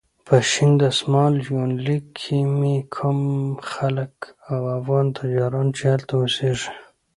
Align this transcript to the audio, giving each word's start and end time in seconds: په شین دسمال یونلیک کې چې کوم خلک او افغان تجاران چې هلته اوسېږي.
په 0.27 0.35
شین 0.49 0.71
دسمال 0.83 1.33
یونلیک 1.49 2.03
کې 2.21 2.39
چې 2.53 2.73
کوم 2.95 3.19
خلک 3.71 4.13
او 4.51 4.59
افغان 4.77 5.07
تجاران 5.19 5.67
چې 5.75 5.83
هلته 5.93 6.13
اوسېږي. 6.19 6.69